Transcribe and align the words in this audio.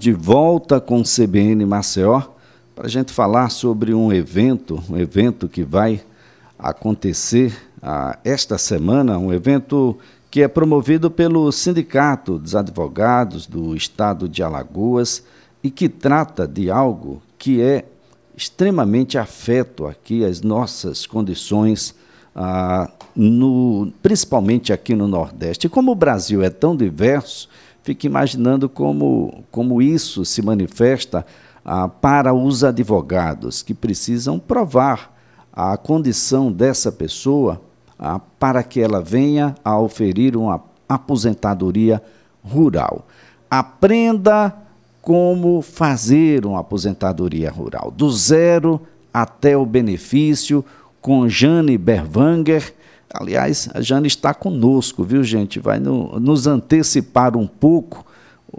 de 0.00 0.12
volta 0.12 0.80
com 0.80 1.00
o 1.00 1.02
CBN 1.02 1.66
Maceió 1.66 2.22
para 2.72 2.86
a 2.86 2.88
gente 2.88 3.12
falar 3.12 3.48
sobre 3.48 3.92
um 3.92 4.12
evento, 4.12 4.80
um 4.88 4.96
evento 4.96 5.48
que 5.48 5.64
vai 5.64 6.00
acontecer 6.56 7.52
ah, 7.82 8.16
esta 8.24 8.56
semana, 8.58 9.18
um 9.18 9.32
evento 9.32 9.98
que 10.30 10.40
é 10.40 10.46
promovido 10.46 11.10
pelo 11.10 11.50
Sindicato 11.50 12.38
dos 12.38 12.54
Advogados 12.54 13.44
do 13.44 13.74
Estado 13.74 14.28
de 14.28 14.40
Alagoas 14.40 15.24
e 15.64 15.68
que 15.68 15.88
trata 15.88 16.46
de 16.46 16.70
algo 16.70 17.20
que 17.36 17.60
é 17.60 17.84
extremamente 18.36 19.18
afeto 19.18 19.84
aqui 19.84 20.24
às 20.24 20.40
nossas 20.42 21.06
condições, 21.06 21.92
ah, 22.36 22.88
no, 23.16 23.92
principalmente 24.00 24.72
aqui 24.72 24.94
no 24.94 25.08
Nordeste. 25.08 25.68
Como 25.68 25.90
o 25.90 25.96
Brasil 25.96 26.40
é 26.40 26.50
tão 26.50 26.76
diverso, 26.76 27.48
fique 27.88 28.06
imaginando 28.06 28.68
como, 28.68 29.44
como 29.50 29.80
isso 29.80 30.22
se 30.22 30.42
manifesta 30.42 31.24
ah, 31.64 31.88
para 31.88 32.34
os 32.34 32.62
advogados 32.62 33.62
que 33.62 33.72
precisam 33.72 34.38
provar 34.38 35.16
a 35.50 35.74
condição 35.78 36.52
dessa 36.52 36.92
pessoa 36.92 37.62
ah, 37.98 38.20
para 38.38 38.62
que 38.62 38.78
ela 38.78 39.00
venha 39.00 39.54
a 39.64 39.78
oferir 39.78 40.36
uma 40.36 40.62
aposentadoria 40.86 42.02
rural. 42.44 43.06
Aprenda 43.50 44.54
como 45.00 45.62
fazer 45.62 46.44
uma 46.44 46.60
aposentadoria 46.60 47.50
rural, 47.50 47.90
do 47.90 48.10
zero 48.10 48.82
até 49.14 49.56
o 49.56 49.64
benefício, 49.64 50.62
com 51.00 51.26
Jane 51.26 51.78
Berwanger 51.78 52.74
Aliás, 53.12 53.68
a 53.74 53.80
Jane 53.80 54.06
está 54.06 54.34
conosco, 54.34 55.02
viu, 55.02 55.24
gente? 55.24 55.58
Vai 55.58 55.78
no, 55.78 56.20
nos 56.20 56.46
antecipar 56.46 57.36
um 57.36 57.46
pouco 57.46 58.04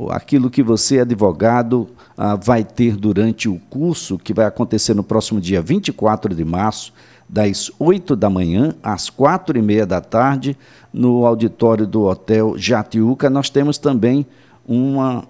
aquilo 0.09 0.49
que 0.49 0.63
você, 0.63 0.99
advogado, 0.99 1.88
ah, 2.17 2.35
vai 2.35 2.63
ter 2.63 2.95
durante 2.95 3.48
o 3.48 3.59
curso, 3.70 4.17
que 4.17 4.34
vai 4.34 4.45
acontecer 4.45 4.93
no 4.93 5.04
próximo 5.04 5.40
dia 5.40 5.62
24 5.62 6.34
de 6.34 6.46
março, 6.46 6.93
das 7.27 7.71
8 7.77 8.15
da 8.15 8.29
manhã 8.29 8.73
às 8.82 9.10
quatro 9.10 9.57
e 9.57 9.62
meia 9.62 9.85
da 9.85 10.01
tarde, 10.01 10.57
no 10.91 11.26
auditório 11.26 11.85
do 11.85 12.05
Hotel 12.05 12.57
Jatiuca. 12.57 13.29
Nós 13.29 13.49
temos 13.51 13.77
também 13.77 14.26
uma, 14.68 15.23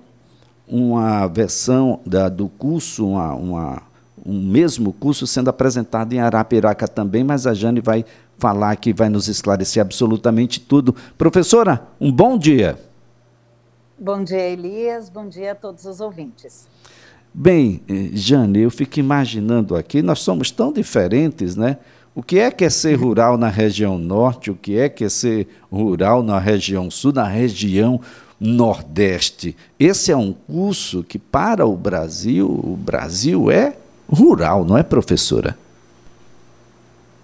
uma 0.67 1.27
versão 1.27 1.99
da, 2.05 2.29
do 2.29 2.47
curso, 2.47 3.05
uma, 3.05 3.33
uma, 3.33 3.81
um 4.25 4.41
mesmo 4.41 4.93
curso 4.93 5.27
sendo 5.27 5.49
apresentado 5.49 6.13
em 6.13 6.19
Arapiraca 6.19 6.87
também, 6.87 7.23
mas 7.23 7.45
a 7.45 7.53
Jane 7.53 7.81
vai 7.81 8.05
falar 8.39 8.75
que 8.77 8.93
vai 8.93 9.09
nos 9.09 9.27
esclarecer 9.27 9.81
absolutamente 9.81 10.59
tudo. 10.59 10.95
Professora, 11.17 11.87
um 11.99 12.11
bom 12.11 12.37
dia. 12.37 12.79
Bom 13.97 14.23
dia, 14.23 14.47
Elias. 14.49 15.09
Bom 15.09 15.27
dia 15.27 15.51
a 15.51 15.55
todos 15.55 15.85
os 15.85 15.99
ouvintes. 15.99 16.67
Bem, 17.33 17.81
eh, 17.87 18.09
Jane, 18.13 18.59
eu 18.59 18.71
fico 18.71 18.99
imaginando 18.99 19.75
aqui, 19.75 20.01
nós 20.01 20.19
somos 20.19 20.49
tão 20.49 20.73
diferentes, 20.73 21.55
né? 21.55 21.77
O 22.15 22.23
que 22.23 22.39
é 22.39 22.49
que 22.49 22.65
é 22.65 22.69
ser 22.69 22.95
rural 22.95 23.37
na 23.37 23.49
região 23.49 23.97
norte, 23.97 24.49
o 24.49 24.55
que 24.55 24.77
é 24.77 24.89
que 24.89 25.03
é 25.03 25.09
ser 25.09 25.47
rural 25.71 26.23
na 26.23 26.39
região 26.39 26.89
sul, 26.89 27.13
na 27.13 27.25
região 27.25 28.01
nordeste? 28.39 29.55
Esse 29.79 30.11
é 30.11 30.17
um 30.17 30.33
curso 30.33 31.03
que, 31.03 31.19
para 31.19 31.65
o 31.67 31.77
Brasil, 31.77 32.47
o 32.47 32.75
Brasil 32.75 33.51
é 33.51 33.75
rural, 34.11 34.65
não 34.65 34.77
é, 34.77 34.81
professora? 34.81 35.55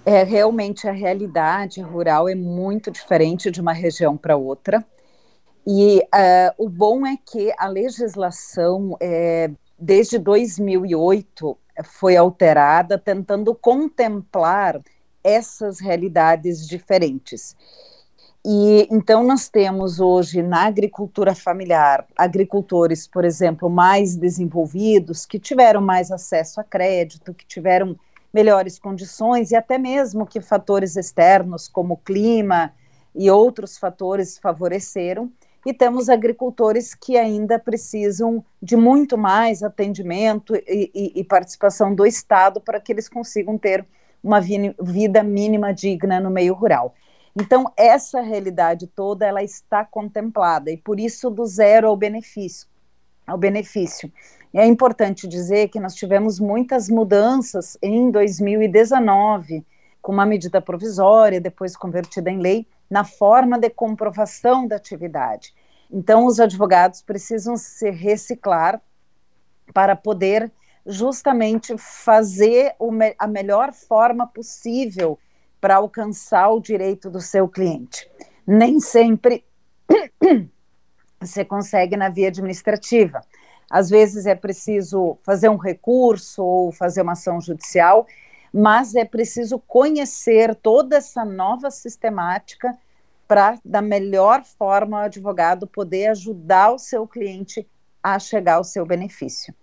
É, 0.06 0.24
realmente 0.24 0.88
a 0.88 0.92
realidade 0.92 1.82
rural 1.82 2.30
é 2.30 2.36
muito 2.36 2.92
diferente 2.92 3.50
de 3.50 3.60
uma 3.60 3.74
região 3.74 4.16
para 4.16 4.38
outra. 4.38 4.86
E 5.66 5.98
uh, 6.00 6.64
o 6.64 6.70
bom 6.70 7.08
é 7.08 7.18
que 7.18 7.52
a 7.58 7.68
legislação, 7.68 8.96
é, 9.02 9.50
desde 9.80 10.20
2008, 10.20 11.58
foi 11.84 12.16
alterada, 12.16 13.00
tentando 13.00 13.56
contemplar 13.56 14.80
essas 15.24 15.80
realidades 15.80 16.68
diferentes. 16.68 17.56
E 18.46 18.88
então 18.92 19.24
nós 19.24 19.50
temos 19.50 20.00
hoje 20.00 20.44
na 20.44 20.68
agricultura 20.68 21.34
familiar 21.34 22.06
agricultores, 22.16 23.08
por 23.08 23.26
exemplo, 23.26 23.72
mais 23.72 24.16
desenvolvidos, 24.16 25.26
que 25.26 25.40
tiveram 25.40 25.82
mais 25.82 26.12
acesso 26.12 26.62
a 26.62 26.64
crédito, 26.64 27.34
que 27.34 27.44
tiveram 27.48 27.98
melhores 28.36 28.78
condições 28.78 29.52
e 29.52 29.56
até 29.56 29.78
mesmo 29.78 30.26
que 30.26 30.42
fatores 30.42 30.98
externos, 30.98 31.70
como 31.70 31.96
clima 31.96 32.74
e 33.16 33.32
outros 33.32 33.78
fatores, 33.78 34.38
favoreceram. 34.38 35.32
E 35.66 35.74
temos 35.74 36.10
agricultores 36.10 36.94
que 36.94 37.18
ainda 37.18 37.58
precisam 37.58 38.44
de 38.62 38.76
muito 38.76 39.18
mais 39.18 39.64
atendimento 39.64 40.54
e, 40.54 40.92
e, 40.94 41.22
e 41.22 41.24
participação 41.24 41.96
do 41.96 42.06
Estado 42.06 42.60
para 42.60 42.78
que 42.78 42.92
eles 42.92 43.08
consigam 43.08 43.58
ter 43.58 43.86
uma 44.22 44.42
vida 44.42 45.24
mínima 45.24 45.74
digna 45.74 46.20
no 46.20 46.30
meio 46.30 46.54
rural. 46.54 46.94
Então, 47.40 47.72
essa 47.78 48.20
realidade 48.20 48.86
toda 48.86 49.26
ela 49.26 49.44
está 49.44 49.86
contemplada 49.86 50.70
e 50.70 50.76
por 50.76 51.00
isso 51.00 51.30
do 51.30 51.46
zero 51.46 51.88
ao 51.88 51.96
benefício, 51.96 52.68
ao 53.26 53.38
benefício. 53.38 54.12
É 54.58 54.66
importante 54.66 55.28
dizer 55.28 55.68
que 55.68 55.82
nós 55.82 55.94
tivemos 55.94 56.40
muitas 56.40 56.88
mudanças 56.88 57.78
em 57.82 58.10
2019, 58.10 59.66
com 60.02 60.14
uma 60.14 60.26
medida 60.26 60.62
provisória, 60.62 61.42
depois 61.42 61.76
convertida 61.76 62.32
em 62.32 62.40
lei, 62.40 62.66
na 62.90 63.04
forma 63.04 63.60
de 63.60 63.70
comprovação 63.70 64.66
da 64.66 64.78
atividade. 64.78 65.54
Então, 65.92 66.26
os 66.26 66.40
advogados 66.40 67.02
precisam 67.02 67.58
se 67.58 67.90
reciclar 67.90 68.82
para 69.74 69.94
poder 69.94 70.50
justamente 70.86 71.78
fazer 71.78 72.76
a 73.20 73.28
melhor 73.28 73.74
forma 73.74 74.26
possível 74.26 75.20
para 75.60 75.76
alcançar 75.76 76.48
o 76.48 76.62
direito 76.62 77.10
do 77.10 77.20
seu 77.20 77.50
cliente. 77.50 78.10
Nem 78.48 78.80
sempre 78.80 79.44
você 81.20 81.44
consegue 81.44 81.98
na 81.98 82.08
via 82.08 82.30
administrativa. 82.30 83.22
Às 83.70 83.90
vezes 83.90 84.26
é 84.26 84.36
preciso 84.36 85.18
fazer 85.24 85.50
um 85.50 85.58
recurso 85.58 86.44
ou 86.44 86.72
fazer 86.72 87.02
uma 87.02 87.14
ação 87.14 87.42
judicial, 87.42 88.06
mas 88.54 88.96
é 88.96 89.04
preciso 89.04 89.60
conhecer 89.60 90.56
toda 90.56 90.96
essa 90.98 91.26
nova 91.26 91.70
sistemática 91.72 92.78
para, 93.28 93.58
da 93.66 93.82
melhor 93.82 94.44
forma, 94.44 94.98
o 94.98 95.02
advogado 95.02 95.68
poder 95.68 96.08
ajudar 96.08 96.72
o 96.72 96.80
seu 96.80 97.08
cliente 97.08 97.68
a 98.02 98.20
chegar 98.20 98.56
ao 98.56 98.64
seu 98.64 98.86
benefício. 98.86 99.54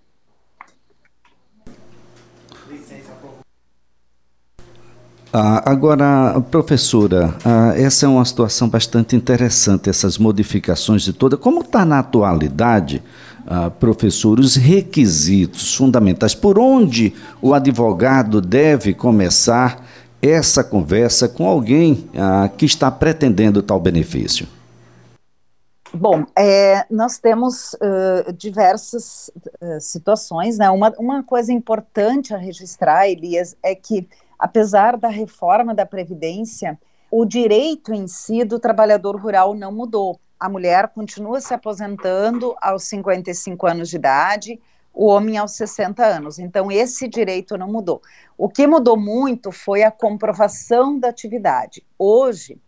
Ah, 5.35 5.71
agora, 5.71 6.39
professora, 6.51 7.35
ah, 7.43 7.73
essa 7.75 8.05
é 8.05 8.09
uma 8.09 8.25
situação 8.25 8.69
bastante 8.69 9.17
interessante, 9.17 9.89
essas 9.89 10.19
modificações 10.19 11.03
de 11.03 11.13
toda. 11.15 11.39
Como 11.39 11.63
está 11.63 11.87
na 11.87 12.01
atualidade 12.01 13.03
ah, 13.47 13.71
professor, 13.71 14.39
os 14.39 14.57
requisitos 14.57 15.75
fundamentais, 15.75 16.35
por 16.35 16.59
onde 16.59 17.13
o 17.41 17.55
advogado 17.55 18.41
deve 18.41 18.95
começar 18.95 19.85
essa 20.21 20.63
conversa 20.63 21.29
com 21.29 21.47
alguém 21.47 22.09
ah, 22.17 22.49
que 22.57 22.65
está 22.65 22.91
pretendendo 22.91 23.63
tal 23.63 23.81
benefício? 23.81 24.47
Bom, 25.95 26.25
é, 26.39 26.87
nós 26.91 27.19
temos 27.19 27.75
uh, 27.75 28.33
diversas 28.33 29.31
uh, 29.61 29.79
situações, 29.79 30.57
né? 30.57 30.71
Uma, 30.71 30.91
uma 30.99 31.23
coisa 31.23 31.53
importante 31.53 32.33
a 32.33 32.39
registrar, 32.39 33.11
Elias, 33.11 33.55
é 33.63 33.75
que, 33.75 34.09
apesar 34.39 34.97
da 34.97 35.09
reforma 35.09 35.75
da 35.75 35.85
Previdência, 35.85 36.81
o 37.11 37.27
direito 37.27 37.93
em 37.93 38.09
si 38.09 38.43
do 38.43 38.59
trabalhador 38.59 39.21
rural 39.21 39.55
não 39.55 39.71
mudou 39.71 40.19
a 40.43 40.49
mulher 40.49 40.89
continua 40.89 41.41
se 41.41 41.55
aposentando 41.55 42.57
aos 42.61 42.83
55 42.89 43.65
anos 43.65 43.89
de 43.89 43.95
idade, 43.95 44.61
o 44.93 45.07
homem 45.07 45.39
aos 45.39 45.53
60 45.53 46.05
anos. 46.05 46.37
Então, 46.37 46.69
esse 46.69 47.07
direito 47.07 47.57
não 47.57 47.71
mudou. 47.71 48.03
O 48.37 48.49
que 48.49 48.67
mudou 48.67 48.97
muito 48.97 49.53
foi 49.53 49.85
a 49.85 49.91
comprovação 49.93 50.99
da 50.99 51.11
atividade. 51.11 51.87
Hoje, 51.97 52.61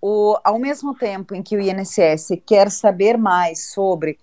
o, 0.00 0.38
ao 0.44 0.60
mesmo 0.60 0.94
tempo 0.94 1.34
em 1.34 1.42
que 1.42 1.56
o 1.56 1.60
INSS 1.60 2.40
quer 2.46 2.70
saber 2.70 3.18
mais 3.18 3.72
sobre 3.72 4.16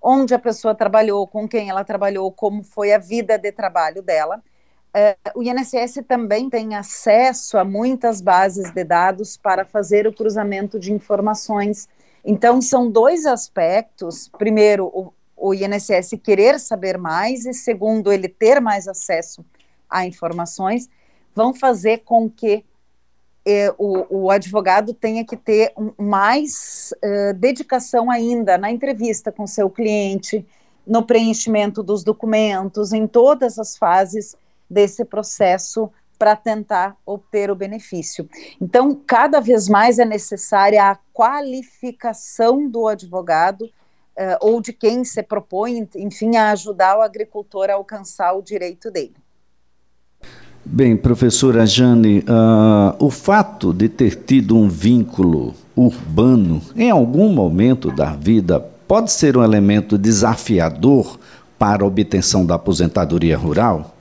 onde 0.00 0.32
a 0.32 0.38
pessoa 0.38 0.72
trabalhou, 0.72 1.26
com 1.26 1.48
quem 1.48 1.68
ela 1.68 1.82
trabalhou, 1.82 2.30
como 2.30 2.62
foi 2.62 2.92
a 2.92 2.98
vida 2.98 3.36
de 3.36 3.50
trabalho 3.50 4.02
dela, 4.02 4.40
eh, 4.94 5.16
o 5.34 5.42
INSS 5.42 6.04
também 6.06 6.48
tem 6.48 6.76
acesso 6.76 7.58
a 7.58 7.64
muitas 7.64 8.20
bases 8.20 8.70
de 8.70 8.84
dados 8.84 9.36
para 9.36 9.64
fazer 9.64 10.06
o 10.06 10.12
cruzamento 10.12 10.78
de 10.78 10.92
informações 10.92 11.88
então, 12.26 12.60
são 12.60 12.90
dois 12.90 13.24
aspectos. 13.24 14.28
Primeiro, 14.36 14.86
o, 14.86 15.12
o 15.36 15.54
INSS 15.54 16.18
querer 16.22 16.58
saber 16.58 16.98
mais, 16.98 17.46
e 17.46 17.54
segundo, 17.54 18.12
ele 18.12 18.28
ter 18.28 18.60
mais 18.60 18.88
acesso 18.88 19.44
a 19.88 20.04
informações, 20.04 20.90
vão 21.32 21.54
fazer 21.54 21.98
com 21.98 22.28
que 22.28 22.64
eh, 23.44 23.72
o, 23.78 24.24
o, 24.24 24.30
advogado 24.30 24.92
tenha 24.92 25.24
que 25.24 25.36
ter 25.36 25.72
um, 25.76 25.92
mais 25.96 26.92
eh, 27.00 27.32
dedicação 27.34 28.10
ainda 28.10 28.58
na 28.58 28.72
entrevista 28.72 29.30
com 29.30 29.46
seu 29.46 29.70
cliente, 29.70 30.44
no 30.84 31.04
preenchimento 31.04 31.80
dos 31.80 32.02
documentos, 32.02 32.92
em 32.92 33.06
todas 33.06 33.56
as 33.56 33.76
fases 33.76 34.34
desse 34.68 35.04
processo 35.04 35.88
para 36.18 36.34
tentar 36.36 36.96
obter 37.04 37.50
o 37.50 37.54
benefício. 37.54 38.28
Então, 38.60 38.94
cada 39.06 39.40
vez 39.40 39.68
mais 39.68 39.98
é 39.98 40.04
necessária 40.04 40.90
a 40.90 40.98
qualificação 41.12 42.68
do 42.68 42.88
advogado 42.88 43.62
uh, 43.62 43.70
ou 44.40 44.60
de 44.60 44.72
quem 44.72 45.04
se 45.04 45.22
propõe, 45.22 45.88
enfim, 45.96 46.36
a 46.36 46.50
ajudar 46.52 46.98
o 46.98 47.02
agricultor 47.02 47.70
a 47.70 47.74
alcançar 47.74 48.32
o 48.32 48.42
direito 48.42 48.90
dele. 48.90 49.14
Bem, 50.64 50.96
professora 50.96 51.64
Jane, 51.64 52.20
uh, 52.20 52.96
o 52.98 53.08
fato 53.08 53.72
de 53.72 53.88
ter 53.88 54.16
tido 54.16 54.56
um 54.56 54.68
vínculo 54.68 55.54
urbano 55.76 56.60
em 56.74 56.90
algum 56.90 57.32
momento 57.32 57.92
da 57.92 58.16
vida 58.16 58.58
pode 58.58 59.12
ser 59.12 59.36
um 59.36 59.44
elemento 59.44 59.96
desafiador 59.96 61.20
para 61.56 61.84
a 61.84 61.86
obtenção 61.86 62.44
da 62.44 62.56
aposentadoria 62.56 63.36
rural? 63.36 63.95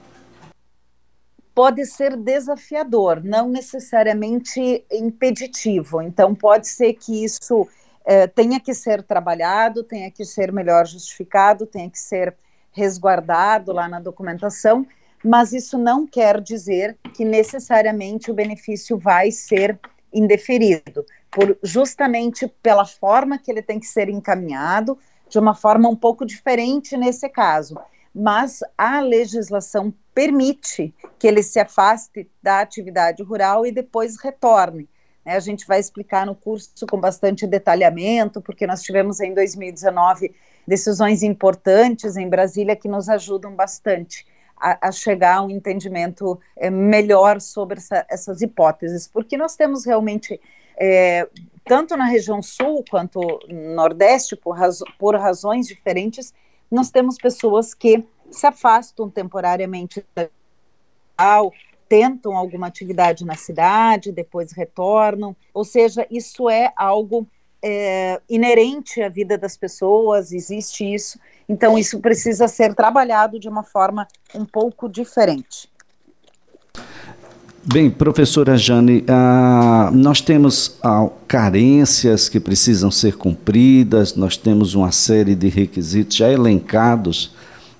Pode 1.56 1.86
ser 1.86 2.18
desafiador, 2.18 3.24
não 3.24 3.50
necessariamente 3.50 4.86
impeditivo. 4.92 6.02
Então, 6.02 6.36
pode 6.36 6.68
ser 6.68 6.94
que 6.94 7.24
isso 7.24 7.68
eh, 8.06 8.28
tenha 8.28 8.60
que 8.60 8.74
ser 8.74 9.02
trabalhado, 9.02 9.84
tenha 9.84 10.12
que 10.12 10.24
ser 10.24 10.52
melhor 10.52 10.86
justificado, 10.86 11.66
tenha 11.66 11.90
que 11.90 11.98
ser 11.98 12.36
resguardado 12.72 13.72
lá 13.72 13.88
na 13.88 14.00
documentação, 14.00 14.86
mas 15.24 15.54
isso 15.54 15.78
não 15.78 16.06
quer 16.06 16.42
dizer 16.42 16.98
que 17.14 17.24
necessariamente 17.24 18.30
o 18.30 18.34
benefício 18.34 18.98
vai 18.98 19.32
ser 19.32 19.80
indeferido, 20.14 21.06
por, 21.32 21.58
justamente 21.64 22.48
pela 22.62 22.86
forma 22.86 23.38
que 23.38 23.50
ele 23.50 23.62
tem 23.62 23.80
que 23.80 23.88
ser 23.88 24.10
encaminhado, 24.10 24.98
de 25.28 25.40
uma 25.40 25.56
forma 25.56 25.90
um 25.90 25.96
pouco 25.96 26.26
diferente 26.26 26.96
nesse 26.96 27.28
caso. 27.28 27.80
Mas 28.16 28.62
a 28.78 29.02
legislação 29.02 29.94
permite 30.14 30.96
que 31.20 31.28
ele 31.28 31.44
se 31.44 31.60
afaste 31.60 32.30
da 32.42 32.62
atividade 32.62 33.22
rural 33.22 33.66
e 33.66 33.72
depois 33.72 34.18
retorne. 34.18 34.88
Né? 35.26 35.36
A 35.36 35.40
gente 35.42 35.68
vai 35.68 35.80
explicar 35.80 36.26
no 36.26 36.34
curso 36.34 36.88
com 36.90 36.98
bastante 36.98 37.46
detalhamento, 37.46 38.42
porque 38.42 38.66
nós 38.66 38.82
tivemos 38.82 39.20
em 39.20 39.34
2019 39.34 40.34
decisões 40.66 41.24
importantes 41.24 42.16
em 42.16 42.30
Brasília 42.30 42.76
que 42.76 42.88
nos 42.88 43.10
ajudam 43.10 43.54
bastante 43.54 44.26
a, 44.58 44.88
a 44.88 44.92
chegar 44.92 45.38
a 45.38 45.42
um 45.42 45.50
entendimento 45.50 46.40
é, 46.56 46.70
melhor 46.70 47.42
sobre 47.42 47.80
essa, 47.80 48.06
essas 48.10 48.42
hipóteses, 48.42 49.08
porque 49.08 49.36
nós 49.36 49.56
temos 49.56 49.86
realmente, 49.86 50.40
é, 50.78 51.28
tanto 51.66 51.98
na 51.98 52.06
região 52.06 52.42
sul 52.42 52.84
quanto 52.90 53.20
no 53.50 53.76
nordeste, 53.76 54.36
por, 54.36 54.58
razo 54.58 54.86
por 54.98 55.16
razões 55.16 55.68
diferentes, 55.68 56.34
nós 56.72 56.90
temos 56.90 57.18
pessoas 57.18 57.74
que 57.74 58.04
se 58.32 58.46
afastam 58.46 59.10
temporariamente 59.10 60.06
da 60.16 60.30
tentam 61.88 62.36
alguma 62.36 62.68
atividade 62.68 63.24
na 63.26 63.36
cidade, 63.36 64.12
depois 64.12 64.52
retornam. 64.52 65.36
Ou 65.54 65.64
seja, 65.64 66.06
isso 66.10 66.50
é 66.50 66.74
algo 66.76 67.28
é, 67.64 68.22
inerente 68.30 69.02
à 69.02 69.10
vida 69.10 69.38
das 69.38 69.56
pessoas, 69.56 70.32
existe 70.32 70.84
isso. 70.84 71.20
Então, 71.48 71.78
isso 71.78 72.00
precisa 72.00 72.48
ser 72.48 72.74
trabalhado 72.74 73.40
de 73.40 73.48
uma 73.48 73.64
forma 73.64 74.08
um 74.34 74.46
pouco 74.46 74.90
diferente. 74.90 75.70
Bem, 77.68 77.90
professora 77.90 78.56
Jane, 78.56 79.04
ah, 79.08 79.90
nós 79.92 80.22
temos 80.22 80.78
ah, 80.84 81.10
carências 81.28 82.30
que 82.30 82.40
precisam 82.40 82.92
ser 82.92 83.18
cumpridas, 83.18 84.16
nós 84.16 84.38
temos 84.38 84.76
uma 84.76 84.92
série 84.92 85.34
de 85.34 85.50
requisitos 85.50 86.16
já 86.16 86.30
elencados 86.32 87.32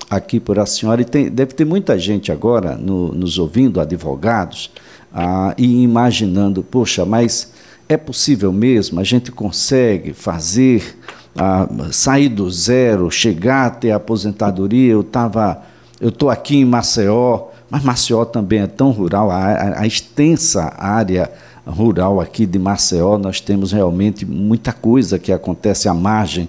aqui 0.10 0.40
por 0.40 0.58
a 0.58 0.66
senhora, 0.66 1.04
e 1.04 1.06
tem, 1.06 1.30
deve 1.30 1.54
ter 1.54 1.66
muita 1.66 2.00
gente 2.00 2.32
agora 2.32 2.76
no, 2.76 3.12
nos 3.12 3.38
ouvindo, 3.38 3.80
advogados, 3.80 4.72
ah, 5.14 5.54
e 5.56 5.84
imaginando, 5.84 6.64
poxa, 6.64 7.06
mas 7.06 7.54
é 7.88 7.96
possível 7.96 8.52
mesmo? 8.52 9.00
A 9.00 9.04
gente 9.04 9.32
consegue 9.32 10.14
fazer, 10.14 10.98
ah, 11.38 11.70
sair 11.92 12.30
do 12.30 12.50
zero, 12.50 13.12
chegar 13.12 13.68
até 13.68 13.92
a 13.92 13.98
aposentadoria? 13.98 14.94
Eu 14.94 15.02
estava, 15.02 15.62
eu 16.02 16.10
estou 16.10 16.32
aqui 16.32 16.58
em 16.58 16.66
Maceió, 16.66 17.50
mas 17.70 17.84
Maceió 17.84 18.26
também 18.26 18.60
é 18.60 18.68
tão 18.68 18.92
rural, 18.92 19.32
a, 19.32 19.38
a, 19.38 19.82
a 19.82 19.88
extensa 19.88 20.74
área 20.78 21.32
rural 21.66 22.22
aqui 22.22 22.46
de 22.46 22.60
Maceió, 22.60 23.18
nós 23.18 23.42
temos 23.42 23.72
realmente 23.72 24.26
muita 24.26 24.72
coisa 24.72 25.18
que 25.18 25.32
acontece 25.32 25.90
à 25.90 25.94
margem 25.94 26.48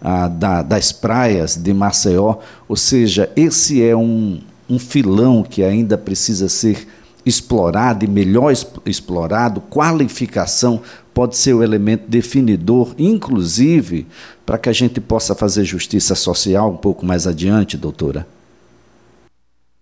ah, 0.00 0.28
da, 0.28 0.62
das 0.62 0.92
praias 0.92 1.56
de 1.56 1.72
Maceió. 1.72 2.36
Ou 2.68 2.76
seja, 2.76 3.30
esse 3.34 3.82
é 3.82 3.96
um, 3.96 4.40
um 4.68 4.78
filão 4.78 5.42
que 5.42 5.62
ainda 5.62 5.96
precisa 5.96 6.48
ser 6.48 6.86
explorado 7.24 8.04
e 8.04 8.08
melhor 8.08 8.52
explorado. 8.86 9.62
Qualificação 9.70 10.80
pode 11.12 11.36
ser 11.36 11.54
o 11.54 11.62
elemento 11.62 12.04
definidor, 12.08 12.94
inclusive 12.98 14.06
para 14.46 14.58
que 14.58 14.68
a 14.68 14.72
gente 14.72 15.00
possa 15.00 15.34
fazer 15.34 15.64
justiça 15.64 16.14
social 16.14 16.70
um 16.70 16.76
pouco 16.76 17.04
mais 17.04 17.26
adiante, 17.26 17.76
doutora. 17.76 18.26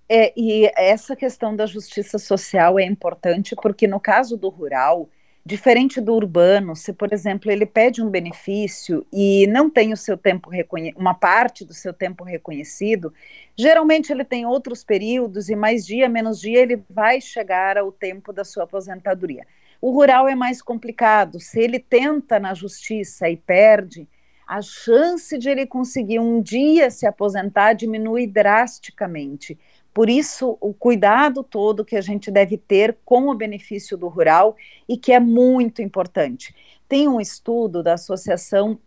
É, 0.09 0.33
e 0.37 0.71
essa 0.77 1.17
questão 1.17 1.55
da 1.55 1.67
justiça 1.67 2.19
social 2.19 2.79
é 2.79 2.85
importante 2.85 3.57
porque, 3.57 3.87
no 3.87 3.99
caso 3.99 4.37
do 4.37 4.49
rural, 4.49 5.09
Diferente 5.47 6.01
do 6.01 6.13
urbano, 6.13 6.75
se, 6.75 6.93
por 6.93 7.13
exemplo, 7.13 7.53
ele 7.53 7.65
pede 7.65 8.03
um 8.03 8.11
benefício 8.11 9.07
e 9.13 9.47
não 9.47 9.71
tem 9.71 9.93
o 9.93 9.97
seu 9.97 10.17
tempo 10.17 10.51
uma 10.97 11.15
parte 11.15 11.65
do 11.65 11.73
seu 11.73 11.93
tempo 11.93 12.25
reconhecido, 12.25 13.15
geralmente 13.57 14.11
ele 14.11 14.25
tem 14.25 14.45
outros 14.45 14.83
períodos 14.83 15.49
e 15.49 15.55
mais 15.55 15.87
dia, 15.87 16.09
menos 16.09 16.41
dia, 16.41 16.59
ele 16.61 16.83
vai 16.91 17.21
chegar 17.21 17.79
ao 17.79 17.93
tempo 17.93 18.33
da 18.33 18.43
sua 18.43 18.65
aposentadoria. 18.65 19.47
O 19.81 19.93
rural 19.93 20.27
é 20.27 20.35
mais 20.35 20.61
complicado. 20.61 21.39
Se 21.39 21.61
ele 21.61 21.79
tenta 21.79 22.41
na 22.41 22.53
justiça 22.53 23.31
e 23.31 23.37
perde, 23.37 24.09
a 24.49 24.61
chance 24.61 25.39
de 25.39 25.49
ele 25.49 25.65
conseguir 25.65 26.19
um 26.19 26.43
dia 26.43 26.91
se 26.91 27.07
aposentar 27.07 27.73
diminui 27.75 28.27
drasticamente. 28.27 29.57
Por 29.97 30.11
isso, 30.11 30.59
o 30.61 30.75
cuidado 30.75 31.43
todo 31.43 31.83
que 31.83 31.97
a 31.97 32.03
gente 32.03 32.31
deve 32.31 32.59
ter 32.59 32.99
com 33.03 33.31
o 33.31 33.35
benefício 33.35 33.97
do 33.97 34.09
rural 34.09 34.55
e 34.87 34.95
que 34.95 35.11
é 35.11 35.19
muito 35.19 35.81
importante. 35.81 36.55
Tem 36.87 37.09
um 37.09 37.19
estudo 37.19 37.83
da 37.83 37.95
Associação 37.95 38.79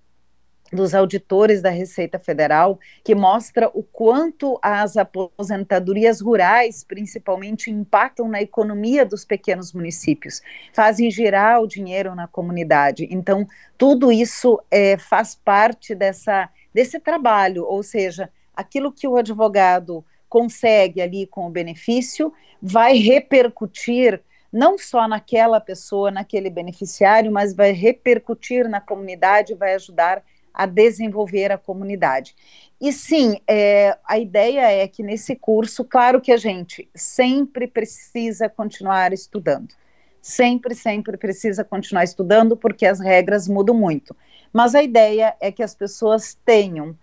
dos 0.71 0.93
auditores 0.93 1.63
da 1.63 1.71
Receita 1.71 2.19
Federal, 2.19 2.79
que 3.03 3.15
mostra 3.15 3.71
o 3.73 3.81
quanto 3.81 4.59
as 4.61 4.97
aposentadorias 4.97 6.21
rurais, 6.21 6.83
principalmente, 6.83 7.71
impactam 7.71 8.27
na 8.27 8.39
economia 8.39 9.03
dos 9.03 9.25
pequenos 9.25 9.73
municípios, 9.73 10.43
fazem 10.75 11.09
girar 11.09 11.59
o 11.59 11.67
dinheiro 11.67 12.13
na 12.13 12.27
comunidade. 12.27 13.07
Então, 13.09 13.47
tudo 13.79 14.11
isso 14.11 14.61
é, 14.69 14.95
faz 14.95 15.33
parte 15.33 15.95
dessa, 15.95 16.47
desse 16.71 16.99
trabalho, 16.99 17.65
ou 17.65 17.81
seja, 17.81 18.29
aquilo 18.55 18.91
que 18.91 19.07
o 19.07 19.17
advogado 19.17 20.05
consegue 20.29 21.01
ali 21.01 21.25
com 21.25 21.47
o 21.47 21.49
benefício, 21.49 22.31
vai 22.61 22.97
repercutir 22.97 24.21
não 24.51 24.77
só 24.77 25.07
naquela 25.07 25.59
pessoa, 25.59 26.11
naquele 26.11 26.49
beneficiário, 26.49 27.31
mas 27.31 27.53
vai 27.53 27.71
repercutir 27.71 28.67
na 28.67 28.81
comunidade, 28.81 29.53
vai 29.53 29.75
ajudar 29.75 30.23
a 30.53 30.65
desenvolver 30.65 31.51
a 31.51 31.57
comunidade. 31.57 32.35
E 32.81 32.91
sim, 32.91 33.39
é, 33.47 33.97
a 34.05 34.17
ideia 34.17 34.71
é 34.71 34.87
que 34.87 35.03
nesse 35.03 35.35
curso, 35.35 35.83
claro 35.85 36.19
que 36.19 36.31
a 36.31 36.37
gente 36.37 36.89
sempre 36.95 37.67
precisa 37.67 38.49
continuar 38.49 39.13
estudando. 39.13 39.73
Sempre, 40.21 40.75
sempre 40.75 41.17
precisa 41.17 41.63
continuar 41.63 42.03
estudando, 42.03 42.57
porque 42.57 42.85
as 42.85 42.99
regras 42.99 43.47
mudam 43.47 43.75
muito. 43.75 44.15
Mas 44.51 44.75
a 44.75 44.83
ideia 44.83 45.35
é 45.39 45.51
que 45.51 45.63
as 45.63 45.75
pessoas 45.75 46.37
tenham 46.43 46.97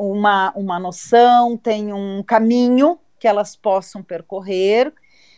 uma, 0.00 0.52
uma 0.56 0.80
noção, 0.80 1.56
tem 1.56 1.92
um 1.92 2.22
caminho 2.22 2.98
que 3.18 3.28
elas 3.28 3.54
possam 3.54 4.02
percorrer, 4.02 4.92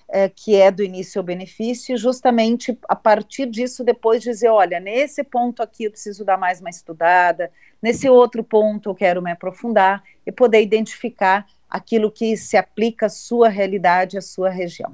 é, 0.09 0.29
que 0.29 0.55
é 0.55 0.71
do 0.71 0.85
início 0.85 1.19
ao 1.19 1.25
benefício, 1.25 1.95
e 1.95 1.99
justamente 1.99 2.79
a 2.89 2.95
partir 2.95 3.47
disso 3.47 3.83
depois 3.83 4.23
dizer, 4.23 4.49
olha, 4.49 4.79
nesse 4.79 5.25
ponto 5.25 5.63
aqui 5.63 5.85
eu 5.85 5.91
preciso 5.91 6.25
dar 6.25 6.39
mais 6.39 6.61
uma 6.61 6.71
estudada, 6.71 7.51
nesse 7.83 8.09
outro 8.09 8.45
ponto 8.45 8.91
eu 8.91 8.95
quero 8.95 9.21
me 9.21 9.33
aprofundar 9.33 10.03
e 10.25 10.31
poder 10.31 10.63
identificar 10.63 11.45
aquilo 11.69 12.11
que 12.11 12.37
se 12.37 12.57
aplica 12.57 13.07
à 13.07 13.09
sua 13.09 13.49
realidade, 13.49 14.17
à 14.17 14.21
sua 14.21 14.51
região. 14.51 14.93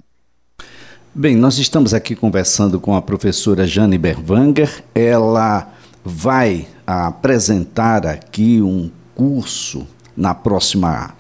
Bem, 1.15 1.37
nós 1.37 1.59
estamos 1.59 1.93
aqui 1.93 2.15
conversando 2.15 2.81
com 2.81 2.95
a 2.95 3.03
professora 3.03 3.67
Jane 3.67 3.99
Berwanger. 3.99 4.85
Ela 4.95 5.69
vai 6.05 6.69
apresentar 6.87 8.07
aqui 8.07 8.63
um 8.63 8.91
curso 9.19 9.85
na 10.17 10.33
próxima 10.33 11.11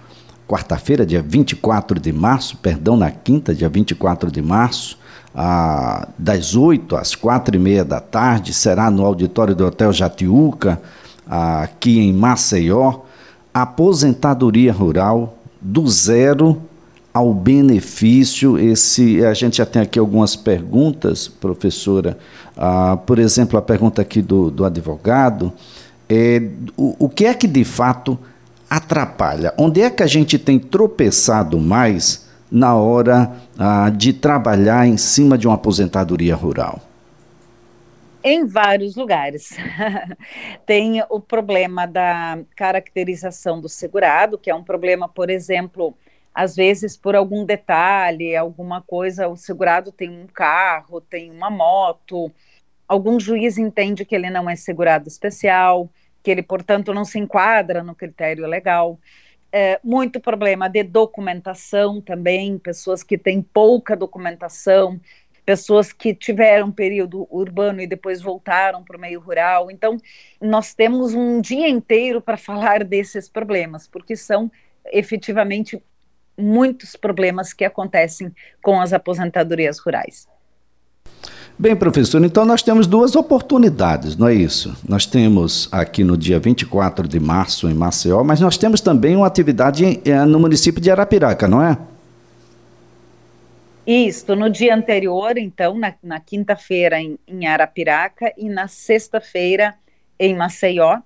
quarta-feira, 0.46 1.04
dia 1.04 1.20
24 1.20 1.98
de 1.98 2.12
março, 2.12 2.56
perdão, 2.56 2.96
na 2.96 3.10
quinta, 3.10 3.52
dia 3.52 3.68
24 3.68 4.30
de 4.30 4.40
março, 4.40 4.96
ah, 5.34 6.06
das 6.16 6.54
8 6.54 6.96
às 6.96 7.16
quatro 7.16 7.56
e 7.56 7.58
meia 7.58 7.84
da 7.84 8.00
tarde, 8.00 8.54
será 8.54 8.88
no 8.88 9.04
auditório 9.04 9.54
do 9.54 9.66
Hotel 9.66 9.92
Jatiuca, 9.92 10.80
ah, 11.28 11.62
aqui 11.62 11.98
em 11.98 12.12
Maceió. 12.12 13.00
aposentadoria 13.52 14.72
rural 14.72 15.36
do 15.60 15.88
zero 15.88 16.62
ao 17.12 17.34
benefício. 17.34 18.56
Esse, 18.56 19.24
a 19.24 19.34
gente 19.34 19.56
já 19.56 19.66
tem 19.66 19.82
aqui 19.82 19.98
algumas 19.98 20.36
perguntas, 20.36 21.26
professora. 21.26 22.16
Ah, 22.56 22.96
por 23.04 23.18
exemplo, 23.18 23.58
a 23.58 23.62
pergunta 23.62 24.00
aqui 24.00 24.22
do, 24.22 24.50
do 24.50 24.64
advogado 24.64 25.52
é 26.08 26.40
o, 26.76 27.06
o 27.06 27.08
que 27.08 27.26
é 27.26 27.34
que 27.34 27.46
de 27.46 27.64
fato 27.64 28.18
atrapalha? 28.68 29.52
Onde 29.58 29.80
é 29.80 29.90
que 29.90 30.02
a 30.02 30.06
gente 30.06 30.38
tem 30.38 30.58
tropeçado 30.58 31.58
mais 31.58 32.28
na 32.50 32.74
hora 32.74 33.32
ah, 33.58 33.90
de 33.90 34.12
trabalhar 34.12 34.86
em 34.86 34.96
cima 34.96 35.36
de 35.36 35.46
uma 35.46 35.54
aposentadoria 35.54 36.34
rural? 36.34 36.80
Em 38.22 38.44
vários 38.46 38.96
lugares. 38.96 39.50
tem 40.66 41.02
o 41.08 41.20
problema 41.20 41.86
da 41.86 42.38
caracterização 42.56 43.60
do 43.60 43.68
segurado, 43.68 44.38
que 44.38 44.50
é 44.50 44.54
um 44.54 44.64
problema, 44.64 45.08
por 45.08 45.30
exemplo, 45.30 45.94
às 46.34 46.56
vezes 46.56 46.96
por 46.96 47.14
algum 47.14 47.44
detalhe, 47.44 48.36
alguma 48.36 48.82
coisa, 48.82 49.28
o 49.28 49.36
segurado 49.36 49.92
tem 49.92 50.10
um 50.10 50.26
carro, 50.26 51.00
tem 51.00 51.30
uma 51.30 51.50
moto, 51.50 52.30
algum 52.88 53.20
juiz 53.20 53.58
entende 53.58 54.04
que 54.04 54.14
ele 54.14 54.30
não 54.30 54.48
é 54.48 54.56
segurado 54.56 55.06
especial, 55.06 55.90
que 56.22 56.30
ele, 56.30 56.42
portanto, 56.42 56.94
não 56.94 57.04
se 57.04 57.18
enquadra 57.18 57.82
no 57.82 57.94
critério 57.94 58.46
legal. 58.46 58.98
É, 59.52 59.78
muito 59.84 60.20
problema 60.20 60.68
de 60.68 60.82
documentação 60.82 62.00
também, 62.00 62.58
pessoas 62.58 63.02
que 63.02 63.16
têm 63.16 63.40
pouca 63.40 63.96
documentação, 63.96 65.00
pessoas 65.44 65.92
que 65.92 66.14
tiveram 66.14 66.66
um 66.66 66.72
período 66.72 67.26
urbano 67.30 67.80
e 67.80 67.86
depois 67.86 68.20
voltaram 68.20 68.84
para 68.84 68.96
o 68.96 69.00
meio 69.00 69.20
rural. 69.20 69.70
Então, 69.70 69.96
nós 70.40 70.74
temos 70.74 71.14
um 71.14 71.40
dia 71.40 71.68
inteiro 71.68 72.20
para 72.20 72.36
falar 72.36 72.84
desses 72.84 73.28
problemas, 73.28 73.88
porque 73.88 74.14
são 74.14 74.50
efetivamente 74.92 75.82
muitos 76.36 76.94
problemas 76.94 77.52
que 77.52 77.64
acontecem 77.64 78.30
com 78.62 78.80
as 78.80 78.92
aposentadorias 78.92 79.78
rurais. 79.78 80.28
Bem, 81.60 81.74
professor, 81.74 82.22
então 82.24 82.44
nós 82.44 82.62
temos 82.62 82.86
duas 82.86 83.16
oportunidades, 83.16 84.16
não 84.16 84.28
é 84.28 84.34
isso? 84.34 84.76
Nós 84.88 85.06
temos 85.06 85.68
aqui 85.72 86.04
no 86.04 86.16
dia 86.16 86.38
24 86.38 87.08
de 87.08 87.18
março 87.18 87.68
em 87.68 87.74
Maceió, 87.74 88.22
mas 88.22 88.38
nós 88.40 88.56
temos 88.56 88.80
também 88.80 89.16
uma 89.16 89.26
atividade 89.26 90.00
eh, 90.04 90.24
no 90.24 90.38
município 90.38 90.80
de 90.80 90.88
Arapiraca, 90.88 91.48
não 91.48 91.60
é? 91.60 91.76
Isso, 93.84 94.36
no 94.36 94.48
dia 94.48 94.72
anterior, 94.72 95.36
então, 95.36 95.76
na, 95.76 95.92
na 96.00 96.20
quinta-feira 96.20 97.00
em, 97.00 97.18
em, 97.26 97.44
Arapiraca 97.48 98.32
e 98.38 98.48
na 98.48 98.68
sexta-feira 98.68 99.74
em 100.16 100.36
Maceió, 100.36 101.00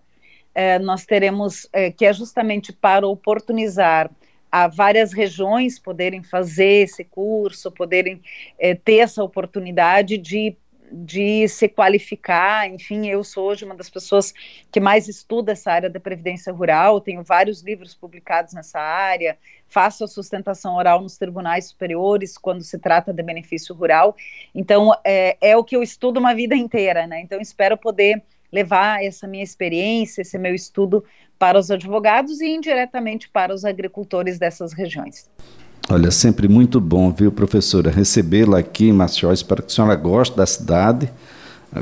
eh, 0.54 0.78
nós 0.78 1.06
teremos, 1.06 1.66
eh, 1.72 1.90
que 1.90 2.04
é 2.04 2.12
justamente 2.12 2.74
para 2.74 3.08
oportunizar 3.08 4.10
a 4.52 4.68
várias 4.68 5.14
regiões 5.14 5.78
poderem 5.78 6.22
fazer 6.22 6.84
esse 6.84 7.02
curso, 7.02 7.72
poderem 7.72 8.20
é, 8.58 8.74
ter 8.74 8.98
essa 8.98 9.24
oportunidade 9.24 10.18
de, 10.18 10.54
de 10.92 11.48
se 11.48 11.66
qualificar. 11.70 12.68
Enfim, 12.68 13.08
eu 13.08 13.24
sou 13.24 13.48
hoje 13.48 13.64
uma 13.64 13.74
das 13.74 13.88
pessoas 13.88 14.34
que 14.70 14.78
mais 14.78 15.08
estuda 15.08 15.52
essa 15.52 15.72
área 15.72 15.88
da 15.88 15.98
previdência 15.98 16.52
rural, 16.52 17.00
tenho 17.00 17.22
vários 17.22 17.62
livros 17.62 17.94
publicados 17.94 18.52
nessa 18.52 18.78
área, 18.78 19.38
faço 19.66 20.04
a 20.04 20.08
sustentação 20.08 20.76
oral 20.76 21.00
nos 21.00 21.16
tribunais 21.16 21.68
superiores 21.68 22.36
quando 22.36 22.62
se 22.62 22.78
trata 22.78 23.10
de 23.10 23.22
benefício 23.22 23.74
rural. 23.74 24.14
Então, 24.54 24.92
é, 25.02 25.38
é 25.40 25.56
o 25.56 25.64
que 25.64 25.74
eu 25.74 25.82
estudo 25.82 26.20
uma 26.20 26.34
vida 26.34 26.54
inteira, 26.54 27.06
né? 27.06 27.22
Então, 27.22 27.40
espero 27.40 27.74
poder 27.78 28.22
levar 28.52 29.02
essa 29.02 29.26
minha 29.26 29.42
experiência, 29.42 30.20
esse 30.20 30.36
meu 30.36 30.54
estudo 30.54 31.02
para 31.42 31.58
os 31.58 31.72
advogados 31.72 32.40
e 32.40 32.54
indiretamente 32.54 33.28
para 33.28 33.52
os 33.52 33.64
agricultores 33.64 34.38
dessas 34.38 34.72
regiões. 34.72 35.28
Olha, 35.90 36.08
sempre 36.12 36.46
muito 36.46 36.80
bom, 36.80 37.10
viu, 37.10 37.32
professora, 37.32 37.90
recebê-la 37.90 38.60
aqui 38.60 38.90
em 38.90 38.92
Maceió. 38.92 39.32
Espero 39.32 39.60
que 39.60 39.72
a 39.72 39.74
senhora 39.74 39.96
goste 39.96 40.36
da 40.36 40.46
cidade. 40.46 41.12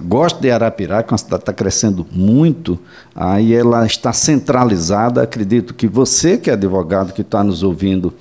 Gosto 0.04 0.40
de 0.40 0.50
Arapiraca, 0.50 1.10
é 1.10 1.12
uma 1.12 1.18
cidade 1.18 1.42
que 1.42 1.42
está 1.42 1.52
crescendo 1.52 2.06
muito, 2.10 2.80
aí 3.14 3.52
ela 3.52 3.84
está 3.84 4.14
centralizada. 4.14 5.20
Acredito 5.22 5.74
que 5.74 5.86
você, 5.86 6.38
que 6.38 6.48
é 6.48 6.54
advogado, 6.54 7.12
que 7.12 7.20
está 7.20 7.44
nos 7.44 7.62
ouvindo, 7.62 8.14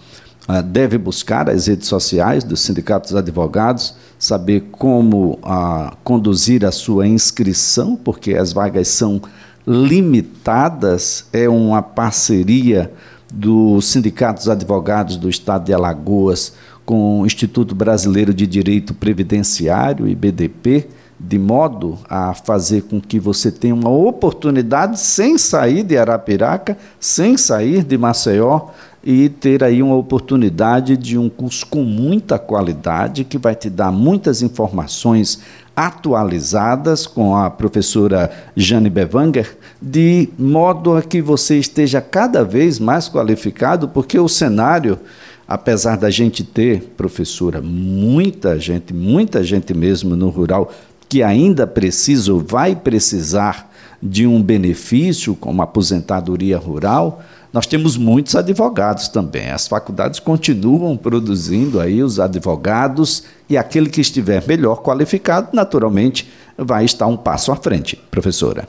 ah, 0.45 0.59
deve 0.59 0.97
buscar 0.97 1.49
as 1.49 1.67
redes 1.67 1.87
sociais 1.87 2.43
dos 2.43 2.59
sindicatos 2.59 3.15
advogados, 3.15 3.95
saber 4.17 4.67
como 4.71 5.39
uh, 5.43 5.95
conduzir 6.03 6.65
a 6.65 6.71
sua 6.71 7.07
inscrição, 7.07 7.95
porque 7.95 8.33
as 8.33 8.51
vagas 8.51 8.89
são 8.89 9.21
limitadas, 9.69 11.25
é 11.31 11.47
uma 11.47 11.79
parceria 11.79 12.91
dos 13.31 13.85
sindicatos 13.85 14.49
advogados 14.49 15.15
do 15.15 15.29
estado 15.29 15.65
de 15.65 15.73
Alagoas 15.75 16.53
com 16.83 17.21
o 17.21 17.25
Instituto 17.27 17.75
Brasileiro 17.75 18.33
de 18.33 18.47
Direito 18.47 18.95
Previdenciário, 18.95 20.07
IBDP, 20.07 20.89
de 21.19 21.37
modo 21.37 21.99
a 22.09 22.33
fazer 22.33 22.83
com 22.83 22.99
que 22.99 23.19
você 23.19 23.51
tenha 23.51 23.75
uma 23.75 23.91
oportunidade 23.91 24.99
sem 24.99 25.37
sair 25.37 25.83
de 25.83 25.95
Arapiraca, 25.95 26.75
sem 26.99 27.37
sair 27.37 27.83
de 27.83 27.95
Maceió, 27.95 28.69
e 29.03 29.29
ter 29.29 29.63
aí 29.63 29.81
uma 29.81 29.95
oportunidade 29.95 30.97
de 30.97 31.17
um 31.17 31.29
curso 31.29 31.65
com 31.65 31.83
muita 31.83 32.37
qualidade, 32.37 33.23
que 33.23 33.37
vai 33.37 33.55
te 33.55 33.69
dar 33.69 33.91
muitas 33.91 34.41
informações 34.41 35.39
atualizadas 35.75 37.07
com 37.07 37.35
a 37.35 37.49
professora 37.49 38.29
Jane 38.55 38.89
Bevanger, 38.89 39.57
de 39.81 40.27
modo 40.37 40.95
a 40.95 41.01
que 41.01 41.21
você 41.21 41.57
esteja 41.57 42.01
cada 42.01 42.43
vez 42.43 42.79
mais 42.79 43.07
qualificado, 43.07 43.87
porque 43.87 44.19
o 44.19 44.27
cenário, 44.27 44.99
apesar 45.47 45.95
da 45.95 46.09
gente 46.09 46.43
ter, 46.43 46.81
professora, 46.97 47.61
muita 47.61 48.59
gente, 48.59 48.93
muita 48.93 49.41
gente 49.41 49.73
mesmo 49.73 50.17
no 50.17 50.29
rural, 50.29 50.69
que 51.07 51.23
ainda 51.23 51.65
precisa 51.65 52.33
ou 52.33 52.41
vai 52.41 52.75
precisar 52.75 53.71
de 54.03 54.27
um 54.27 54.41
benefício 54.41 55.33
como 55.33 55.61
aposentadoria 55.61 56.57
rural, 56.57 57.21
nós 57.51 57.65
temos 57.65 57.97
muitos 57.97 58.35
advogados 58.35 59.07
também. 59.07 59.49
As 59.49 59.67
faculdades 59.67 60.19
continuam 60.19 60.95
produzindo 60.95 61.79
aí 61.79 62.03
os 62.03 62.19
advogados 62.19 63.25
e 63.49 63.57
aquele 63.57 63.89
que 63.89 64.01
estiver 64.01 64.45
melhor 64.47 64.83
qualificado, 64.83 65.49
naturalmente, 65.53 66.29
vai 66.57 66.85
estar 66.85 67.07
um 67.07 67.17
passo 67.17 67.51
à 67.51 67.55
frente. 67.55 67.95
Professora. 67.95 68.67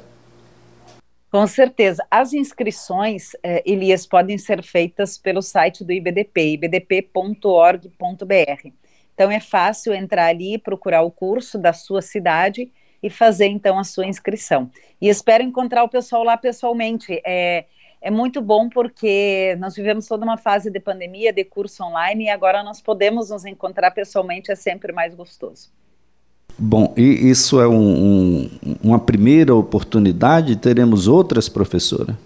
Com 1.31 1.47
certeza. 1.47 2.05
As 2.11 2.33
inscrições, 2.33 3.33
eh, 3.43 3.63
Elias, 3.65 4.07
podem 4.07 4.37
ser 4.37 4.63
feitas 4.65 5.17
pelo 5.17 5.43
site 5.43 5.85
do 5.85 5.93
IBDP, 5.93 6.55
ibdp.org.br. 6.55 7.89
Então 9.15 9.31
é 9.31 9.39
fácil 9.39 9.93
entrar 9.93 10.27
ali, 10.27 10.59
procurar 10.59 11.03
o 11.03 11.11
curso 11.11 11.59
da 11.59 11.73
sua 11.73 12.03
cidade 12.03 12.73
e 13.03 13.09
fazer 13.09 13.47
então 13.47 13.79
a 13.79 13.85
sua 13.85 14.07
inscrição. 14.07 14.71
E 15.01 15.09
espero 15.09 15.45
encontrar 15.45 15.85
o 15.85 15.89
pessoal 15.89 16.25
lá 16.25 16.37
pessoalmente. 16.37 17.21
É, 17.25 17.67
é 18.01 18.11
muito 18.11 18.41
bom 18.41 18.69
porque 18.69 19.57
nós 19.61 19.75
vivemos 19.75 20.07
toda 20.07 20.25
uma 20.25 20.39
fase 20.39 20.71
de 20.71 20.81
pandemia, 20.81 21.33
de 21.33 21.45
curso 21.45 21.85
online, 21.85 22.25
e 22.25 22.31
agora 22.31 22.63
nós 22.63 22.81
podemos 22.81 23.31
nos 23.31 23.45
encontrar 23.45 23.91
pessoalmente, 23.91 24.51
é 24.51 24.55
sempre 24.55 24.93
mais 24.93 25.15
gostoso. 25.15 25.69
Bom, 26.59 26.93
e 26.97 27.31
isso 27.31 27.61
é 27.61 27.69
um, 27.69 27.75
um, 27.75 28.51
uma 28.83 28.99
primeira 28.99 29.55
oportunidade? 29.55 30.57
Teremos 30.57 31.09
outras, 31.09 31.49
professora? 31.49 32.19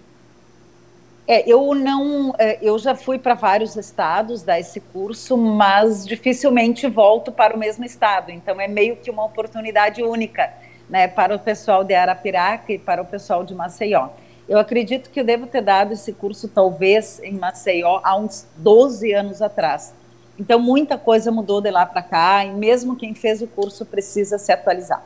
É, 1.27 1.49
eu 1.51 1.75
não, 1.75 2.35
é, 2.39 2.59
eu 2.61 2.79
já 2.79 2.95
fui 2.95 3.19
para 3.19 3.35
vários 3.35 3.77
estados 3.77 4.43
dar 4.43 4.61
esse 4.61 4.79
curso, 4.79 5.37
mas 5.37 6.07
dificilmente 6.07 6.87
volto 6.87 7.33
para 7.33 7.57
o 7.57 7.59
mesmo 7.59 7.85
estado. 7.85 8.31
Então 8.31 8.61
é 8.61 8.69
meio 8.69 8.97
que 8.97 9.11
uma 9.11 9.25
oportunidade 9.25 10.03
única, 10.03 10.53
né, 10.89 11.09
para 11.09 11.35
o 11.35 11.39
pessoal 11.39 11.83
de 11.83 11.95
Arapiraca 11.95 12.73
e 12.73 12.79
para 12.79 13.01
o 13.01 13.07
pessoal 13.07 13.43
de 13.43 13.55
Maceió. 13.55 14.09
Eu 14.49 14.59
acredito 14.59 15.09
que 15.09 15.21
eu 15.21 15.25
devo 15.25 15.47
ter 15.47 15.63
dado 15.63 15.93
esse 15.93 16.13
curso, 16.13 16.49
talvez, 16.49 17.21
em 17.23 17.33
Maceió, 17.39 18.01
há 18.03 18.17
uns 18.17 18.47
12 18.59 19.13
anos 19.13 19.41
atrás. 19.41 19.95
Então, 20.39 20.59
muita 20.59 20.99
coisa 20.99 21.31
mudou 21.31 21.61
de 21.61 21.71
lá 21.71 21.87
para 21.87 22.03
cá, 22.03 22.45
e 22.45 22.53
mesmo 22.53 22.97
quem 22.97 23.15
fez 23.15 23.41
o 23.41 23.47
curso 23.47 23.87
precisa 23.87 24.39
se 24.39 24.53
atualizar. 24.53 25.03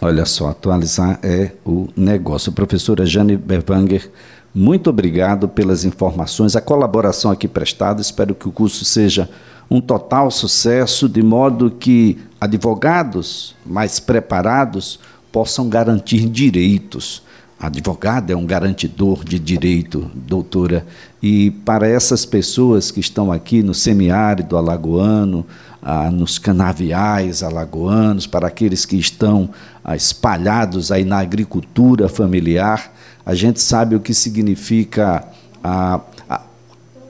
Olha 0.00 0.24
só, 0.24 0.48
atualizar 0.48 1.18
é 1.22 1.52
o 1.66 1.88
negócio. 1.96 2.50
Professora 2.50 3.04
Jane 3.04 3.36
Berwanger, 3.36 4.10
muito 4.54 4.88
obrigado 4.88 5.48
pelas 5.48 5.84
informações, 5.84 6.56
a 6.56 6.60
colaboração 6.60 7.30
aqui 7.30 7.46
prestada. 7.46 8.00
Espero 8.00 8.34
que 8.34 8.48
o 8.48 8.52
curso 8.52 8.84
seja 8.84 9.28
um 9.70 9.80
total 9.80 10.30
sucesso, 10.30 11.08
de 11.08 11.22
modo 11.22 11.70
que 11.70 12.18
advogados 12.40 13.54
mais 13.66 14.00
preparados 14.00 14.98
possam 15.30 15.68
garantir 15.68 16.28
direitos 16.28 17.22
advogado 17.62 18.32
é 18.32 18.36
um 18.36 18.44
garantidor 18.44 19.24
de 19.24 19.38
direito, 19.38 20.10
doutora. 20.14 20.84
E 21.22 21.52
para 21.64 21.86
essas 21.86 22.26
pessoas 22.26 22.90
que 22.90 22.98
estão 22.98 23.30
aqui 23.30 23.62
no 23.62 23.72
semiárido 23.72 24.56
alagoano, 24.56 25.46
ah, 25.80 26.10
nos 26.10 26.40
canaviais 26.40 27.40
alagoanos, 27.40 28.26
para 28.26 28.48
aqueles 28.48 28.84
que 28.84 28.96
estão 28.96 29.48
ah, 29.84 29.94
espalhados 29.94 30.90
aí 30.90 31.04
na 31.04 31.20
agricultura 31.20 32.08
familiar, 32.08 32.92
a 33.24 33.32
gente 33.32 33.60
sabe 33.60 33.94
o 33.94 34.00
que 34.00 34.12
significa 34.12 35.24
a, 35.62 36.00
a, 36.28 36.40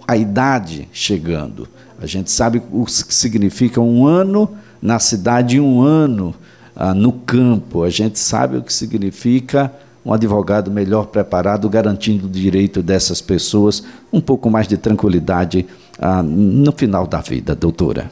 a 0.06 0.16
idade 0.18 0.86
chegando. 0.92 1.66
A 1.98 2.06
gente 2.06 2.30
sabe 2.30 2.60
o 2.70 2.84
que 2.84 2.92
significa 2.92 3.80
um 3.80 4.06
ano 4.06 4.50
na 4.82 4.98
cidade 4.98 5.56
e 5.56 5.60
um 5.60 5.80
ano 5.80 6.34
ah, 6.76 6.92
no 6.92 7.10
campo. 7.10 7.84
A 7.84 7.88
gente 7.88 8.18
sabe 8.18 8.58
o 8.58 8.62
que 8.62 8.72
significa 8.72 9.72
um 10.04 10.12
advogado 10.12 10.70
melhor 10.70 11.06
preparado, 11.06 11.68
garantindo 11.68 12.26
o 12.26 12.30
direito 12.30 12.82
dessas 12.82 13.20
pessoas 13.20 13.84
um 14.12 14.20
pouco 14.20 14.50
mais 14.50 14.66
de 14.66 14.76
tranquilidade 14.76 15.66
ah, 15.98 16.22
no 16.22 16.72
final 16.72 17.06
da 17.06 17.20
vida, 17.20 17.54
doutora. 17.54 18.10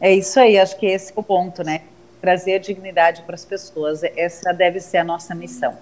É 0.00 0.12
isso 0.12 0.38
aí, 0.38 0.58
acho 0.58 0.78
que 0.78 0.86
esse 0.86 1.12
é 1.12 1.14
o 1.16 1.22
ponto, 1.22 1.62
né? 1.62 1.82
Trazer 2.20 2.58
dignidade 2.58 3.22
para 3.22 3.34
as 3.34 3.44
pessoas. 3.44 4.02
Essa 4.02 4.52
deve 4.52 4.80
ser 4.80 4.98
a 4.98 5.04
nossa 5.04 5.34
missão. 5.34 5.74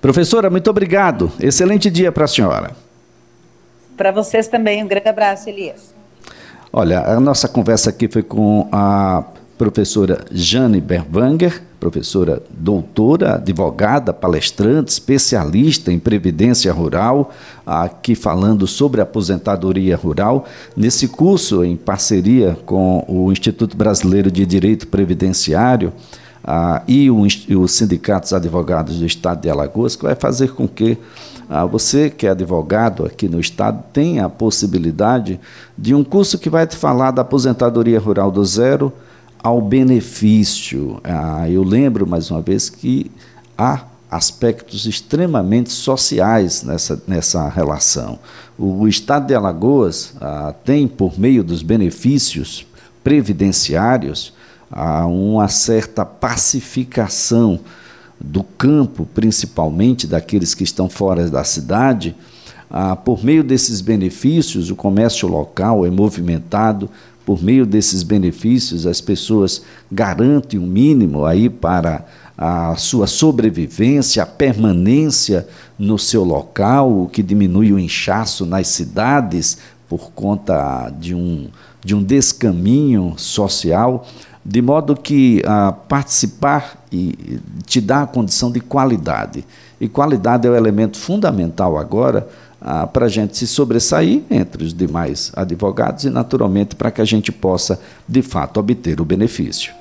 Professora, 0.00 0.48
muito 0.48 0.68
obrigado. 0.70 1.30
Excelente 1.38 1.90
dia 1.90 2.10
para 2.10 2.24
a 2.24 2.28
senhora. 2.28 2.70
Para 3.96 4.10
vocês 4.10 4.48
também, 4.48 4.82
um 4.82 4.88
grande 4.88 5.08
abraço, 5.08 5.48
Elias. 5.48 5.94
Olha, 6.72 7.00
a 7.00 7.20
nossa 7.20 7.48
conversa 7.48 7.90
aqui 7.90 8.08
foi 8.08 8.22
com 8.22 8.68
a 8.72 9.24
professora 9.58 10.24
Jane 10.30 10.80
Berwanger, 10.80 11.62
professora 11.80 12.42
doutora, 12.50 13.36
advogada, 13.36 14.12
palestrante, 14.12 14.92
especialista 14.92 15.90
em 15.90 15.98
previdência 15.98 16.70
rural, 16.72 17.32
aqui 17.66 18.14
falando 18.14 18.66
sobre 18.66 19.00
aposentadoria 19.00 19.96
rural, 19.96 20.44
nesse 20.76 21.08
curso 21.08 21.64
em 21.64 21.76
parceria 21.76 22.56
com 22.66 23.02
o 23.08 23.32
Instituto 23.32 23.76
Brasileiro 23.76 24.30
de 24.30 24.44
Direito 24.44 24.86
Previdenciário 24.86 25.92
ah, 26.44 26.82
e, 26.86 27.10
o, 27.10 27.26
e 27.48 27.56
os 27.56 27.72
sindicatos 27.72 28.32
advogados 28.32 28.98
do 28.98 29.06
Estado 29.06 29.40
de 29.40 29.50
Alagoas, 29.50 29.96
que 29.96 30.04
vai 30.04 30.14
fazer 30.14 30.52
com 30.52 30.68
que 30.68 30.98
ah, 31.48 31.64
você 31.64 32.10
que 32.10 32.26
é 32.26 32.30
advogado 32.30 33.06
aqui 33.06 33.28
no 33.28 33.40
Estado 33.40 33.82
tenha 33.92 34.26
a 34.26 34.28
possibilidade 34.28 35.40
de 35.76 35.94
um 35.94 36.04
curso 36.04 36.38
que 36.38 36.50
vai 36.50 36.66
te 36.66 36.76
falar 36.76 37.10
da 37.10 37.22
aposentadoria 37.22 37.98
rural 37.98 38.30
do 38.30 38.44
zero 38.44 38.92
ao 39.42 39.60
benefício. 39.60 41.00
Ah, 41.02 41.48
eu 41.48 41.62
lembro 41.62 42.06
mais 42.06 42.30
uma 42.30 42.40
vez 42.40 42.68
que 42.68 43.10
há 43.56 43.84
aspectos 44.10 44.86
extremamente 44.86 45.70
sociais 45.70 46.62
nessa, 46.62 47.02
nessa 47.06 47.48
relação. 47.48 48.18
O, 48.58 48.88
Estado 48.88 49.28
de 49.28 49.34
Alagoas 49.34 50.14
ah, 50.20 50.54
tem, 50.64 50.86
por 50.86 51.18
meio 51.18 51.44
dos 51.44 51.62
benefícios 51.62 52.66
previdenciários, 53.04 54.32
ah, 54.70 55.06
uma 55.06 55.48
certa 55.48 56.04
pacificação 56.04 57.60
do 58.20 58.42
campo, 58.42 59.08
principalmente 59.14 60.06
daqueles 60.06 60.54
que 60.54 60.64
estão 60.64 60.88
fora 60.88 61.30
da 61.30 61.44
cidade. 61.44 62.14
Ah, 62.68 62.94
por 62.94 63.24
meio 63.24 63.42
desses 63.42 63.80
benefícios, 63.80 64.70
o 64.70 64.76
comércio 64.76 65.26
local 65.26 65.86
é 65.86 65.90
movimentado, 65.90 66.90
por 67.30 67.40
meio 67.40 67.64
desses 67.64 68.02
benefícios, 68.02 68.88
as 68.88 69.00
pessoas 69.00 69.62
garantem 69.88 70.58
um 70.58 70.66
mínimo 70.66 71.24
aí 71.24 71.48
para 71.48 72.04
a 72.36 72.74
sua 72.74 73.06
sobrevivência, 73.06 74.24
a 74.24 74.26
permanência 74.26 75.46
no 75.78 75.96
seu 75.96 76.24
local, 76.24 77.02
o 77.02 77.08
que 77.08 77.22
diminui 77.22 77.72
o 77.72 77.78
inchaço 77.78 78.44
nas 78.44 78.66
cidades 78.66 79.58
por 79.88 80.10
conta 80.10 80.92
de 80.98 81.14
um, 81.14 81.46
de 81.84 81.94
um 81.94 82.02
descaminho 82.02 83.14
social, 83.16 84.04
de 84.44 84.60
modo 84.60 84.96
que 84.96 85.40
ah, 85.46 85.70
participar 85.70 86.84
e 86.90 87.38
te 87.64 87.80
dá 87.80 88.02
a 88.02 88.06
condição 88.08 88.50
de 88.50 88.58
qualidade. 88.58 89.44
E 89.80 89.88
qualidade 89.88 90.48
é 90.48 90.50
o 90.50 90.56
elemento 90.56 90.98
fundamental 90.98 91.78
agora 91.78 92.28
ah, 92.60 92.86
para 92.86 93.06
a 93.06 93.08
gente 93.08 93.36
se 93.36 93.46
sobressair 93.46 94.22
entre 94.30 94.64
os 94.64 94.74
demais 94.74 95.32
advogados 95.34 96.04
e, 96.04 96.10
naturalmente, 96.10 96.76
para 96.76 96.90
que 96.90 97.00
a 97.00 97.04
gente 97.04 97.32
possa, 97.32 97.80
de 98.06 98.22
fato, 98.22 98.60
obter 98.60 99.00
o 99.00 99.04
benefício. 99.04 99.79